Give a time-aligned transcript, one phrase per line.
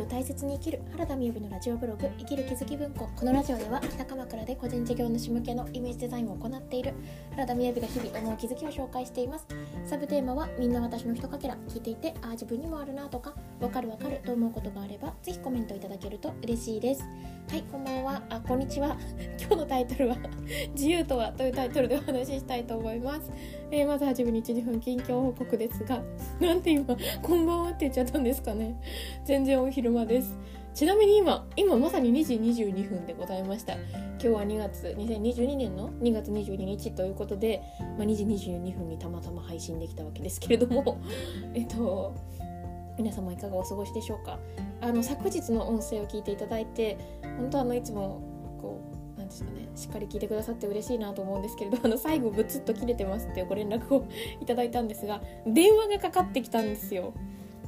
[0.00, 3.08] を大切に生きる原田美由のラジオブログ生きる気づき文庫。
[3.14, 6.94] このラジオでは北鎌倉で個人事業主向けのイメージデザインを行っている
[7.32, 9.46] 原田美由が日々思う気づきを紹介しています。
[9.84, 11.56] サブテーマはみんな私のひとかけら。
[11.68, 17.02] 聞いていてああ自分にもあるなとかわかるわかると思うことがあればぜひコメントいただけると嬉しいです。
[17.50, 18.22] はいこんばんは。
[18.30, 18.96] あこんにちは。
[19.38, 20.16] 今日のタイトルは
[20.74, 23.30] 自由とはというタイトルでお話ししたいと思います、
[23.72, 26.02] えー、まずはじめに12分近況報告ですが
[26.38, 28.78] なんて今こんばんはって言っちゃったんですかね。
[29.24, 30.38] 全然お昼間です。
[30.74, 33.72] ちなみに今今まさに2時22分でございました。
[33.72, 37.62] 今日は2月2022年の2月22日ということで、
[37.96, 40.98] まあ、2時22分にたまたま配信できたわけですけれども。
[41.54, 42.12] えっと
[42.98, 44.38] 皆様いかがお過ごしでしょうか。
[44.82, 46.98] あの昨日の音声を聞いていただいて
[47.38, 48.20] 本当あのいつも
[49.32, 54.04] こうなんですかねしっかり聞いてくださって嬉しいなと思うんですけれど あの最後ブツッと切れてますってご連絡を
[54.40, 57.12] いただいたんですが電話がかかってきたんですよ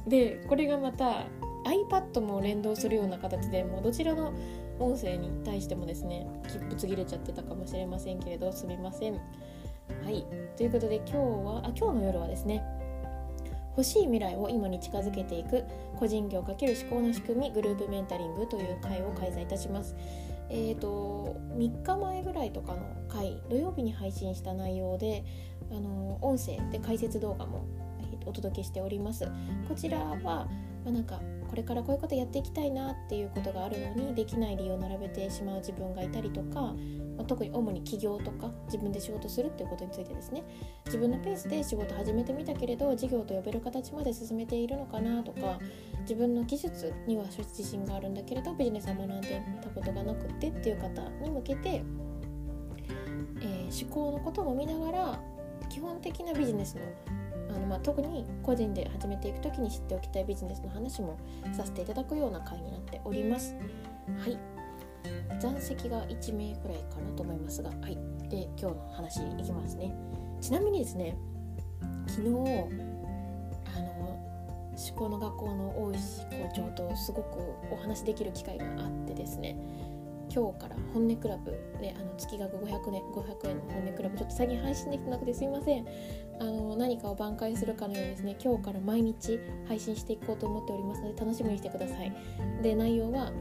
[0.07, 1.25] でこれがまた
[1.65, 4.33] iPad も連動するような形でもうどちらの
[4.79, 6.27] 音声に対してもですね
[6.69, 9.13] ぶつ切れちゃってたかもしれませんけれどすみません。
[10.03, 10.25] はい
[10.57, 12.63] ということで今日はあ今日の夜はですね
[13.77, 15.63] 欲しい未来を今に近づけていく
[15.97, 19.95] 個人業×思考の仕組みグループメンタリングという会を開催いたします。
[20.49, 25.23] えーと、3日前ぐらいとかの回土曜日に配信した内容で
[25.71, 27.65] あの音声で解説動画も
[28.25, 29.25] お届けしております。
[29.67, 30.47] こちらは、ま
[30.85, 36.73] あ、なんかこれからこういうことやっていきたいなっていうことがあるのにできない理由を並べてしまう自分がいたりとか、ま
[37.21, 40.43] あ、特に主に起業とか自分で仕事するっていうことについてですね。
[40.85, 45.59] 自分のペースで仕事始めてみたけれど事業と呼べる形まで進めているのかなとか
[46.01, 51.83] 自分の技術には自信があるんだけれどビジネスは学んでたことがなくってっていう方に向けて、
[53.41, 55.19] えー、思考のことも見ながら
[55.69, 56.81] 基本的なビジネスの
[57.49, 61.17] あのまあ特に個人で始めていく時に知っておきたいビジネスの話も
[61.55, 63.55] させていただくような回になっております。
[64.19, 64.37] はい。
[65.39, 67.97] 残席が1名くらいかなと思いますがはい。
[68.29, 69.93] で今日の話いきますね。
[70.41, 71.17] ちなみにですね
[72.07, 74.05] 昨日あの
[74.75, 77.39] 思考の学校の大石校長とすごく
[77.71, 79.57] お話できる機会があってですね。
[80.35, 85.87] 今日から本音クラブであの月額500円 ,500 円の本音クラブちょっと最近配信できてなくてすいません。
[86.41, 92.11] あの何かを挽回するかのようにですね今日から毎日配信していこうと思っておりますので楽しみにしてください。
[92.61, 93.31] で内容は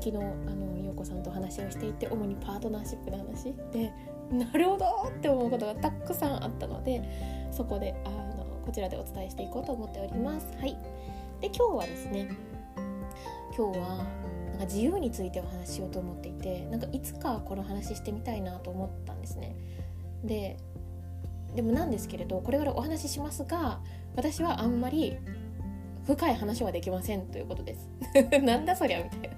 [0.00, 3.52] 昨日あの陽子さんとお話をしていて主にパートナーシップの話。
[3.72, 3.92] で
[4.30, 7.02] なるほどって思うことがたくさんあったので
[7.50, 10.46] そこであのこちらでお伝えしていこうと思っております。
[10.58, 10.76] はい。
[11.40, 12.28] で今日はですね
[13.56, 14.06] 今日は
[14.56, 19.54] なんか自由についてお話ししようと思っていてなんかいつかこの話してみたいなと思ったんですね。
[20.24, 20.56] で
[21.54, 23.80] でもなんですけれどこれからお話ししますが
[24.14, 25.16] 私はあんまり
[26.06, 27.88] 深い話はできませんということです。
[28.42, 29.36] なんだそりゃみたいな。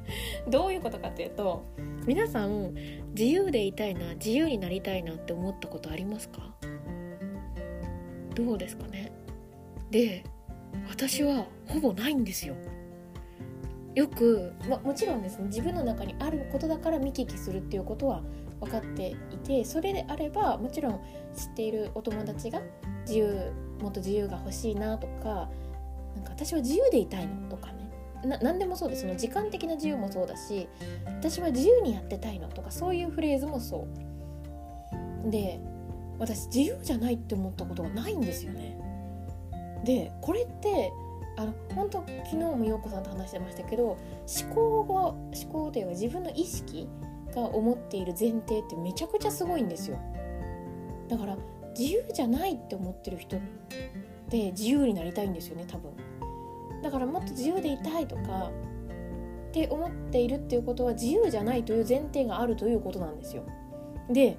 [0.49, 1.65] どういうことかというと
[2.07, 2.75] 皆さん
[3.11, 6.55] 自由でいたいな自由になりたいなって思ったことありますか？
[8.34, 9.11] どうですかね？
[9.91, 10.23] で
[10.89, 12.55] 私はほぼないんですよ。
[13.98, 18.22] よく、ま、もちろんですね自分の中にあることだから見聞きするっていうことは
[18.60, 21.00] 分かっていてそれであればもちろん
[21.34, 22.60] 知っているお友達が
[23.00, 25.48] 自由もっと自由が欲しいなとか
[26.14, 29.03] なんか私は自由でいたいのとかね何でもそうです。
[29.03, 30.69] その時間的な自由もそうだし
[31.06, 33.88] 私は自由にやってたいのとかそういうフレーズもそ
[35.26, 35.30] う。
[35.30, 35.59] で
[36.20, 38.78] 私自由じゃないって思ったことがないんですよね。
[39.84, 40.92] でこれって
[41.38, 46.88] あの本当昨日も陽子さんと話してましたけど思考が思考というか自分の意識
[47.32, 49.98] が思っている前提ってめちゃくちゃすごいんですよ。
[51.09, 51.37] だから
[51.78, 53.41] 自由じゃないって思ってる人っ
[54.28, 55.93] て自由になりたいんですよね多分。
[56.82, 58.50] だからもっと自由でいたいとか
[59.48, 63.44] って思っているっていうことは自由じゃないという前提があるということなんですよ。
[64.10, 64.37] で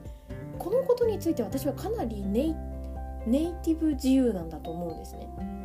[0.57, 2.55] このことについて私はかなりネイ
[3.25, 5.58] ネイティブ自由なんだと思うんですね。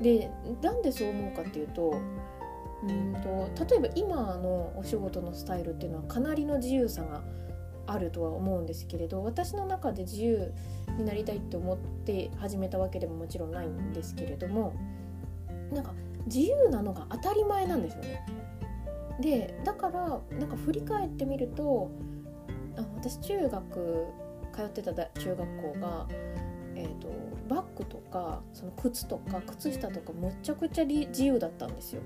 [0.00, 0.30] で
[0.62, 2.00] なんでそう思うかっていうと
[2.82, 7.22] うんと例えば今のお仕事のスタイルっていうのはかなりの自由さが
[7.86, 10.52] あるとは思うんですけれど私の中で自由
[10.96, 14.74] になりたいって思って始めたわけでももちろんないんですけれども
[15.72, 15.92] なんか
[16.26, 18.26] 自由なのが当たり前なんですよね。
[19.20, 21.90] でだからなんか振り返ってみると
[22.76, 24.06] あ私中学
[24.54, 26.06] 通ってた中学校が
[26.78, 27.08] えーと、
[27.48, 32.02] バッグとかその靴とか靴下とかむちゃくちゃ自由だったんですよ。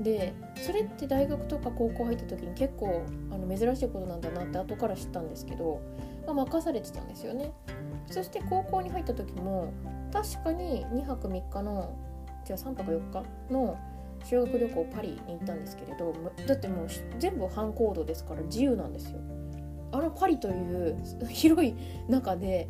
[0.00, 5.80] でそれって大学とか高校入った時に結構あの珍しいことなんだなって後から知ったんですけど、
[6.26, 7.52] まあ、任されてたんですよね。
[8.06, 9.72] そして高校に入った時も
[10.12, 11.96] 確かに2泊3日の
[12.48, 13.78] 違う3泊4日の
[14.24, 16.14] 修学旅行パリに行ったんですけれど
[16.46, 16.88] だってもう
[17.18, 19.18] 全部反行動ですから自由なんですよ。
[19.92, 20.96] あのパリという
[21.28, 21.74] 広い
[22.08, 22.68] 中で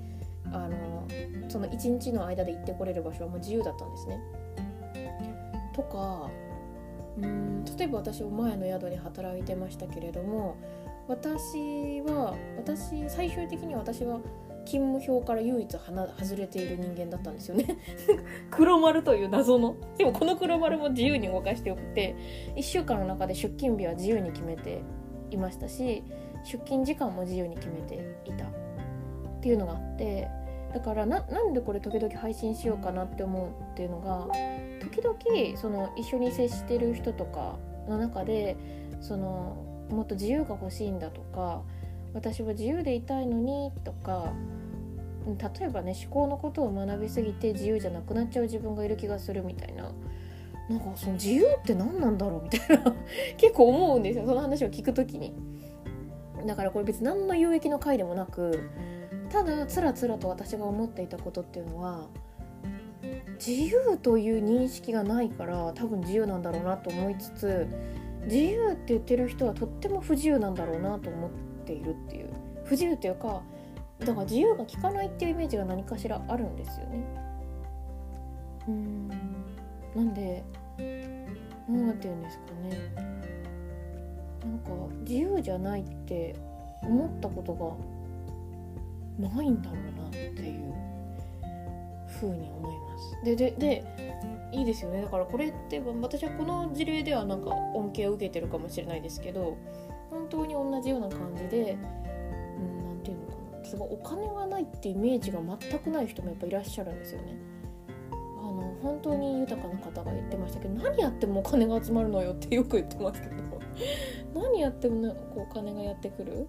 [0.52, 1.06] あの
[1.49, 4.20] その1日の間で行ってこれる場所はもう自由だったんですね。
[5.75, 6.31] とか
[7.19, 10.56] うん例えば私は前の宿に働いてましたけれども
[11.08, 14.20] 私は私最終的に私は
[14.64, 17.66] 勤務表から唯一外れている人間だったんですよね
[18.50, 22.14] 黒丸という謎のでもこの黒丸も自由に動かしてよくて
[22.54, 24.82] 1週間の中で出勤日は自由に決めて
[25.31, 26.04] いましたし
[26.44, 28.49] 出勤時間も自由に決めていたっ
[29.40, 30.28] ていうのがあって
[30.73, 34.29] だからなんでこれ時々配信しようかなって思うっていうのが
[34.81, 37.57] 時々その一緒に接してる人とか
[37.89, 38.57] の中で
[39.01, 41.63] そのもっと自由が欲しいんだとか
[42.15, 44.33] 私は自由でいたいのにとか
[45.27, 49.93] 例えばね思考のことを学びすぎて自由じゃなくなっちゃう自分がいる気がするみたいな。
[50.71, 52.95] なんかその自由って何なんだろうみたいな。
[53.37, 54.27] 結構思うんですよ。
[54.27, 55.35] その話を聞く時に。
[56.47, 58.71] だからこれ別に何の有益の回でもなく
[59.32, 62.06] ただつらつらと私が思っていたことっていうのは
[63.44, 67.67] 自由という認識がないから多分自由なんだろうなと思いつつ
[68.26, 71.31] 自由って言ってる人はとっても不自由なんだろうなと思っ
[71.64, 72.31] ているっていう。
[72.64, 73.43] 不自由っていうか
[73.99, 77.05] だから自由が利かないっていうイメージが何かしらあるんですよね。
[78.69, 79.08] うん。
[79.08, 80.44] なんで
[81.69, 82.93] 何て言うんですかね。
[84.44, 84.70] なんか
[85.00, 86.37] 自由じゃないって
[86.82, 88.01] 思ったことが
[89.19, 90.75] ないんだろうなっていう
[92.09, 93.25] ふうに思います。
[93.25, 93.85] ででで
[94.53, 99.56] いいですよねだからこれって私はこの事例ではなんか恩恵を受けてるかもしれないですけど
[100.11, 101.79] 本当に同じような感じで
[102.59, 107.35] 何、うん、て言うのかなすごいお金がないってイメージが全くない人もやっぱいらっしゃるんですよね。
[108.11, 108.14] あ
[108.44, 113.43] の本当に豊かな方が言ってましたけど何やってもお金が集まるのよってよく言ってますけど
[114.34, 116.49] 何やっても、ね、こうお金がやってくる？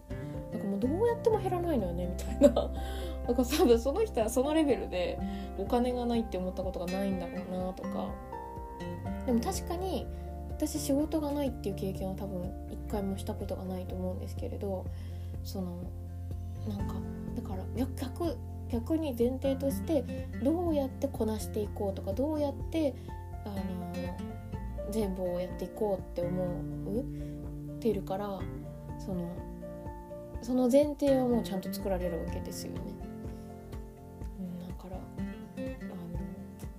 [0.51, 2.49] なんかもうどうやっても減らないのよねみたいな。
[3.27, 5.19] だか多分その人はそのレベルで
[5.57, 8.07] お金がないって思ったことがないんだろうなとか。
[9.25, 10.05] でも確かに
[10.49, 14.85] 私仕事がないっていう経験は多分一回もしたことがないと思うんですけれど
[15.43, 15.77] その
[16.67, 16.95] なんか
[17.35, 18.37] だから逆
[18.69, 20.03] 逆に前提として
[20.43, 22.93] どうやってこなしていこうとかどうやって
[23.45, 27.05] あの全部をやっていこうって思う
[27.83, 28.39] っているから
[28.97, 29.29] その
[30.41, 32.79] その前提はもうちゃんと作られるわけですよね。
[34.39, 35.03] うん、だからあの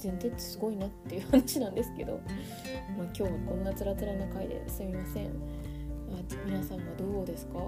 [0.03, 2.21] 前提ってすごいなっていう話なんですけど、
[2.97, 5.27] まあ、今日はこんなつらつらな回ですみません。
[5.27, 5.31] あ
[6.47, 7.59] 皆さんはどうですか？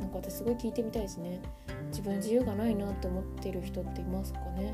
[0.00, 1.42] なんか私すごい聞いてみたいですね。
[1.88, 4.72] 自分自由がないなって思ってる人っていますかね？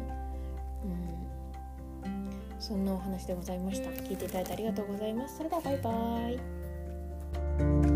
[2.04, 3.90] うんそんなお話でございました。
[3.90, 5.38] 聞いていただいてありがとうございます。
[5.38, 7.91] それではバイバーイ。